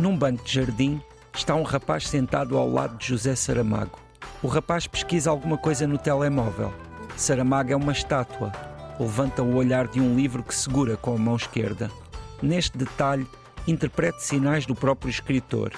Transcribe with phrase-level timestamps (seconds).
[0.00, 0.98] Num banco de jardim
[1.34, 3.98] está um rapaz sentado ao lado de José Saramago.
[4.42, 6.72] O rapaz pesquisa alguma coisa no telemóvel.
[7.18, 8.50] Saramago é uma estátua.
[8.98, 11.90] Levanta o olhar de um livro que segura com a mão esquerda.
[12.40, 13.26] Neste detalhe,
[13.68, 15.70] interprete sinais do próprio escritor.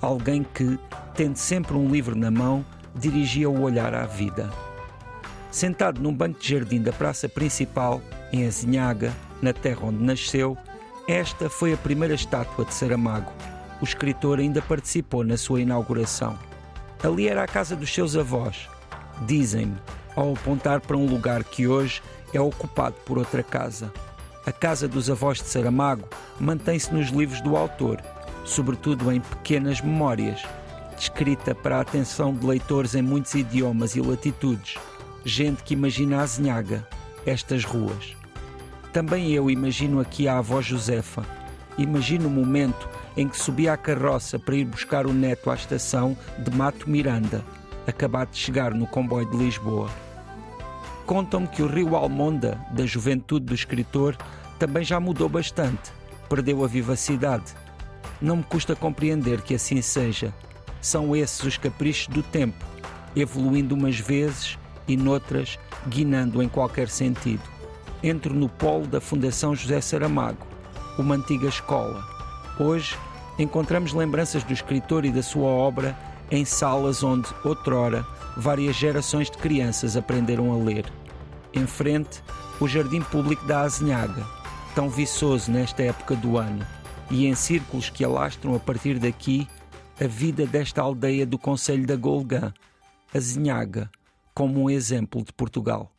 [0.00, 0.78] Alguém que,
[1.16, 4.52] tendo sempre um livro na mão, dirigia o olhar à vida.
[5.50, 8.00] Sentado num banco de jardim da praça principal,
[8.32, 10.56] em Azinhaga, na terra onde nasceu,
[11.08, 13.32] esta foi a primeira estátua de Saramago.
[13.80, 16.38] O escritor ainda participou na sua inauguração.
[17.02, 18.68] Ali era a casa dos seus avós.
[19.26, 19.76] Dizem-me,
[20.16, 22.02] ao apontar para um lugar que hoje
[22.32, 23.92] é ocupado por outra casa.
[24.46, 28.00] A casa dos avós de Saramago mantém-se nos livros do autor,
[28.44, 30.42] sobretudo em pequenas memórias,
[30.96, 34.76] descrita para a atenção de leitores em muitos idiomas e latitudes.
[35.24, 36.86] Gente que imagina a Zinhaga,
[37.24, 38.14] estas ruas.
[38.92, 41.24] Também eu imagino aqui a avó Josefa.
[41.76, 46.16] Imagino o momento em que subia a carroça para ir buscar o neto à estação
[46.38, 47.44] de Mato Miranda,
[47.86, 49.88] acabado de chegar no comboio de Lisboa.
[51.06, 54.16] Contam-me que o rio Almonda, da juventude do escritor,
[54.58, 55.92] também já mudou bastante,
[56.28, 57.54] perdeu a vivacidade.
[58.20, 60.32] Não me custa compreender que assim seja.
[60.80, 62.64] São esses os caprichos do tempo,
[63.14, 67.42] evoluindo umas vezes e noutras guinando em qualquer sentido.
[68.02, 70.46] Entro no polo da Fundação José Saramago,
[70.98, 72.13] uma antiga escola.
[72.58, 72.96] Hoje
[73.36, 75.96] encontramos lembranças do escritor e da sua obra
[76.30, 80.84] em salas onde, outrora, várias gerações de crianças aprenderam a ler.
[81.52, 82.22] Em frente,
[82.60, 84.24] o Jardim Público da Azinhaga,
[84.74, 86.64] tão viçoso nesta época do ano,
[87.10, 89.48] e em círculos que alastram a partir daqui
[90.00, 92.52] a vida desta aldeia do Conselho da Golgã,
[93.12, 93.90] Azinhaga,
[94.32, 95.90] como um exemplo de Portugal.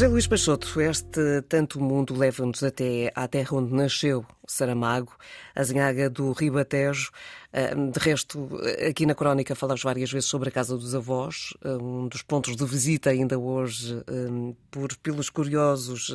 [0.00, 5.12] José Luís Peixoto, este tanto mundo leva-nos até à terra onde nasceu Saramago,
[5.54, 7.10] a Zinhaga do Ribatejo.
[7.52, 8.48] Ah, de resto,
[8.88, 12.56] aqui na Crónica falamos várias vezes sobre a Casa dos Avós, ah, um dos pontos
[12.56, 16.10] de visita ainda hoje ah, por, pelos curiosos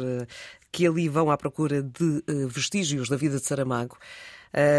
[0.72, 4.00] que ali vão à procura de vestígios da vida de Saramago.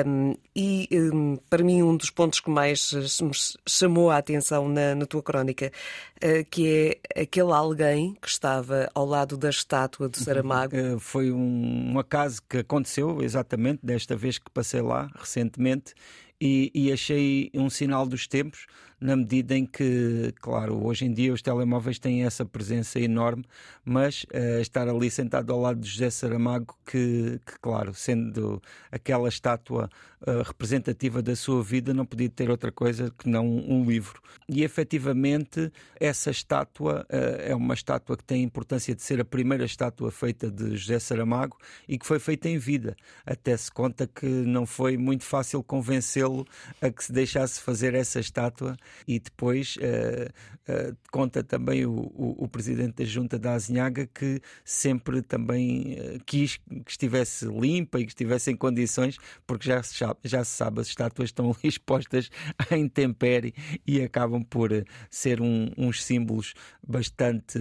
[0.06, 3.30] Um, e um, para mim, um dos pontos que mais me
[3.68, 5.70] chamou a atenção na, na tua crónica,
[6.16, 10.74] uh, que é aquele alguém que estava ao lado da estátua de Saramago.
[10.74, 15.94] Uh, foi um, um acaso que aconteceu exatamente desta vez que passei lá recentemente
[16.40, 18.66] e, e, achei um sinal dos tempos,
[19.00, 23.44] na medida em que, claro, hoje em dia os telemóveis têm essa presença enorme,
[23.84, 29.28] mas uh, estar ali sentado ao lado de José Saramago, que, que claro, sendo aquela
[29.28, 29.90] estátua
[30.26, 34.20] uh, representativa da sua vida, não podia ter outra coisa que não um livro.
[34.48, 35.70] E efetivamente,
[36.00, 40.10] essa estátua uh, é uma estátua que tem a importância de ser a primeira estátua
[40.10, 42.96] feita de José Saramago e que foi feita em vida.
[43.26, 46.46] Até se conta que não foi muito fácil convencê-lo
[46.80, 52.48] a que se deixasse fazer essa estátua e depois uh, conta também o, o, o,
[52.48, 58.50] presidente da junta da Azinhaga que sempre também quis que estivesse limpa e que estivesse
[58.50, 59.16] em condições,
[59.46, 62.30] porque já se, já se sabe, as estátuas estão expostas
[62.70, 63.54] à intempérie
[63.86, 64.70] e acabam por
[65.10, 66.54] ser um, uns símbolos
[66.86, 67.58] bastante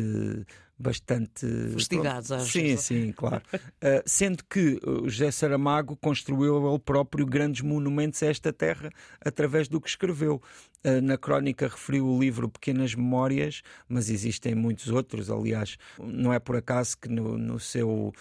[0.77, 2.51] bastante investigados, acho.
[2.51, 3.41] Sim, sim, claro.
[3.53, 8.89] uh, sendo que o José Saramago construiu ele próprio grandes monumentos a esta terra
[9.23, 10.41] através do que escreveu.
[10.83, 15.29] Uh, na crónica referiu o livro Pequenas Memórias, mas existem muitos outros.
[15.29, 18.13] Aliás, não é por acaso que no, no seu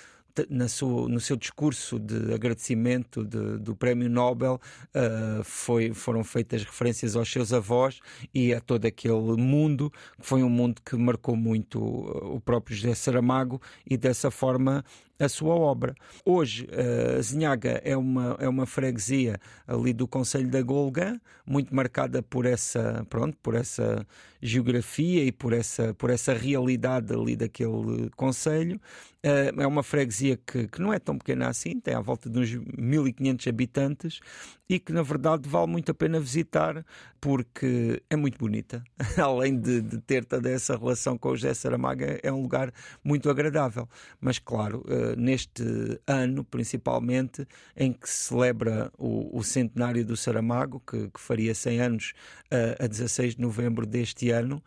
[0.48, 4.60] na sua, no seu discurso de agradecimento de, do Prémio Nobel
[4.94, 8.00] uh, foi, foram feitas referências aos seus avós
[8.32, 9.90] e a todo aquele mundo,
[10.20, 14.84] que foi um mundo que marcou muito o próprio José Saramago e dessa forma
[15.18, 15.94] a sua obra.
[16.24, 22.22] Hoje, uh, Zinhaga é uma, é uma freguesia ali do Conselho da Golgã, muito marcada
[22.22, 24.06] por essa, pronto, por essa
[24.42, 28.80] geografia e por essa, por essa realidade ali daquele conselho.
[29.24, 32.38] Uh, é uma freguesia que, que não é tão pequena assim, tem à volta de
[32.38, 34.20] uns 1500 habitantes
[34.68, 36.84] e que, na verdade, vale muito a pena visitar
[37.20, 38.82] porque é muito bonita.
[39.18, 42.72] Além de, de, ter toda essa relação com o José Saramago, é um lugar
[43.02, 43.88] muito agradável.
[44.20, 45.62] Mas, claro, uh, neste
[46.06, 51.80] ano, principalmente, em que se celebra o, o centenário do Saramago, que, que, faria 100
[51.80, 52.12] anos
[52.52, 54.62] uh, a 16 de novembro deste ano,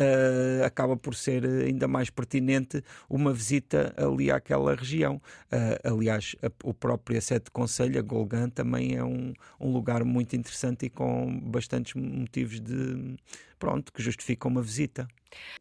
[0.00, 5.20] Uh, acaba por ser ainda mais pertinente uma visita ali àquela região.
[5.52, 10.34] Uh, aliás, a, o próprio Sete Conselho, a Golgã, também é um, um lugar muito
[10.34, 13.16] interessante e com bastantes motivos de
[13.58, 15.06] pronto que justificam uma visita.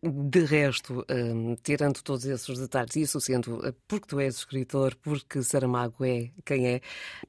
[0.01, 5.43] De resto, um, tirando todos esses detalhes e associando, eh, porque tu és escritor, porque
[5.43, 6.81] Saramago é quem é,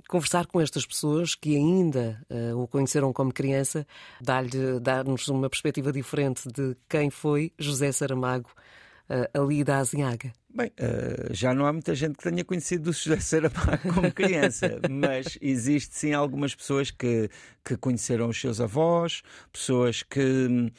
[0.09, 3.87] conversar com estas pessoas que ainda uh, o conheceram como criança,
[4.21, 8.50] dar-nos uma perspectiva diferente de quem foi José Saramago
[9.09, 10.33] uh, ali da Azinhaga.
[10.55, 14.79] Bem, uh, já não há muita gente que tenha conhecido o José Saramago como criança,
[14.91, 17.31] mas existe sim algumas pessoas que,
[17.65, 20.71] que conheceram os seus avós, pessoas que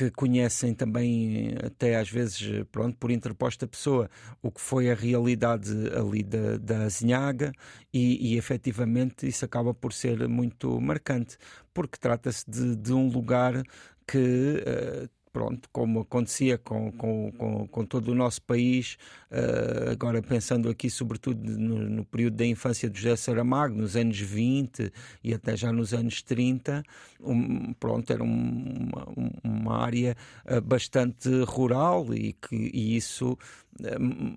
[0.00, 4.08] que conhecem também, até às vezes, pronto, por interposta pessoa,
[4.40, 7.52] o que foi a realidade ali da, da Azinhaga
[7.92, 11.36] e, e efetivamente isso acaba por ser muito marcante,
[11.74, 13.62] porque trata-se de, de um lugar
[14.06, 18.96] que uh, pronto, como acontecia com, com, com, com, todo o nosso país,
[19.30, 24.18] uh, agora pensando aqui sobretudo no, no, período da infância de José Saramago, nos anos
[24.18, 24.92] 20
[25.22, 26.82] e até já nos anos 30,
[27.20, 29.08] um, pronto, era um, uma,
[29.44, 30.16] uma, área
[30.46, 33.38] uh, bastante rural e, que, e isso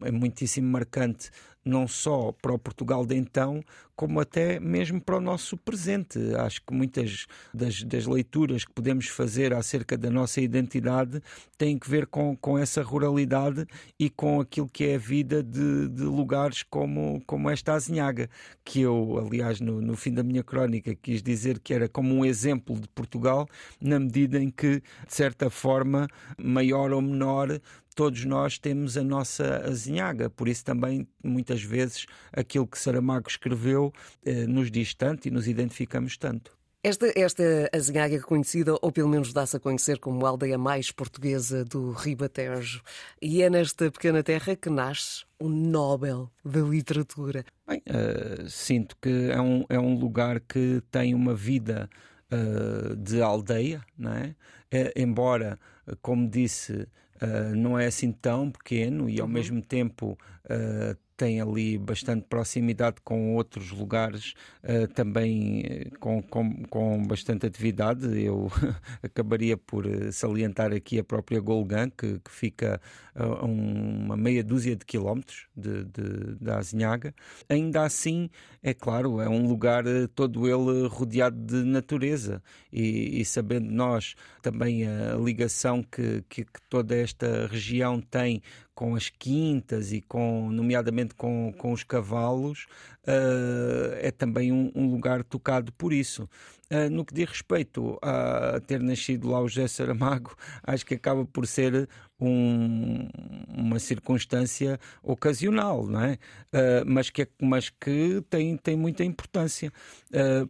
[0.01, 1.29] é muitíssimo marcante
[1.65, 3.63] não só para o Portugal de então,
[3.95, 6.19] como até mesmo para o nosso presente.
[6.35, 11.21] Acho que muitas das, das leituras que podemos fazer acerca da nossa identidade
[11.57, 13.65] têm que ver com, com essa ruralidade
[13.99, 18.29] e com aquilo que é a vida de, de lugares como, como esta Azinhaga,
[18.65, 22.25] que eu, aliás, no, no fim da minha crónica quis dizer que era como um
[22.25, 23.47] exemplo de Portugal,
[23.79, 26.07] na medida em que, de certa forma,
[26.37, 27.59] maior ou menor,
[27.93, 33.93] todos nós temos a nossa azinhaga, por isso também muitas vezes aquilo que Saramago escreveu
[34.25, 36.51] eh, nos diz tanto e nos identificamos tanto.
[36.85, 41.63] Esta, esta azinhaga conhecida, ou pelo menos dá-se a conhecer como a aldeia mais portuguesa
[41.63, 42.81] do Ribatejo,
[43.21, 47.45] e é nesta pequena terra que nasce o Nobel da Literatura.
[47.65, 51.89] Bem, uh, sinto que é um, é um lugar que tem uma vida
[52.29, 54.35] uh, de aldeia, não é?
[54.69, 55.57] é embora,
[56.01, 56.85] como disse,
[57.23, 59.33] uh, não é assim tão pequeno e ao uhum.
[59.33, 64.33] mesmo tempo uh, tem ali bastante proximidade com outros lugares,
[64.63, 68.05] uh, também eh, com, com, com, bastante atividade.
[68.21, 68.51] Eu
[69.01, 72.81] acabaria por eh, salientar aqui a própria Golgan, que, que fica
[73.15, 77.13] a uma meia dúzia de quilómetros de, de, da Azinhaga.
[77.47, 78.29] Ainda assim,
[78.61, 79.83] é claro, é um lugar
[80.15, 86.61] todo ele rodeado de natureza e, e sabendo nós também a ligação que, que, que
[86.69, 88.41] toda esta região tem
[88.73, 92.65] com as quintas e com, nomeadamente com, com os cavalos,
[93.07, 96.29] uh, é também um, um, lugar tocado por isso.
[96.71, 101.25] Uh, no que diz respeito a ter nascido lá o José Saramago, acho que acaba
[101.25, 101.87] por ser
[102.19, 103.07] um,
[103.47, 106.13] uma circunstância ocasional, não é?
[106.13, 109.71] Uh, mas que, mas que tem, tem muita importância.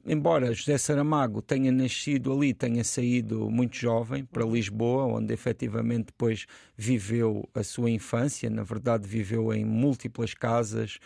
[0.05, 6.45] Embora José Saramago tenha nascido ali, tenha saído muito jovem para Lisboa, onde efetivamente depois
[6.75, 10.99] viveu a sua infância, na verdade viveu em múltiplas casas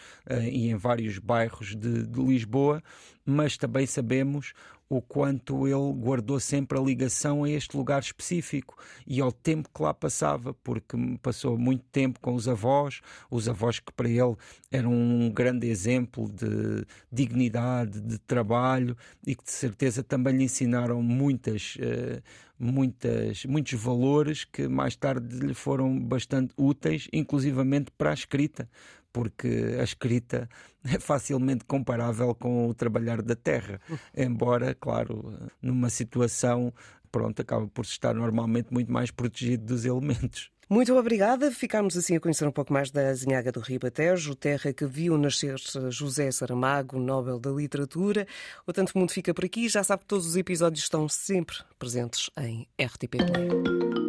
[0.52, 2.82] e em vários bairros de, de Lisboa,
[3.26, 4.54] mas também sabemos
[4.90, 9.82] o quanto ele guardou sempre a ligação a este lugar específico e ao tempo que
[9.82, 14.36] lá passava, porque passou muito tempo com os avós, os avós que para ele
[14.72, 18.96] eram um grande exemplo de dignidade, de trabalho
[19.26, 22.22] e que de certeza também lhe ensinaram muitas, eh,
[22.58, 28.70] muitas, muitos valores que mais tarde lhe foram bastante úteis, inclusivamente para a escrita,
[29.12, 30.50] porque a escrita
[30.86, 33.80] é facilmente comparável com o trabalhar da terra,
[34.16, 36.74] embora, claro, numa situação,
[37.12, 40.52] pronto, acaba por estar normalmente muito mais protegido dos elementos.
[40.70, 41.50] Muito obrigada.
[41.50, 45.56] Ficámos assim a conhecer um pouco mais da Azinhaga do Ribatejo, terra que viu nascer
[45.90, 48.28] José Saramago, Nobel da Literatura.
[48.66, 49.70] O Tanto Mundo fica por aqui.
[49.70, 54.07] Já sabe que todos os episódios estão sempre presentes em RTP Play.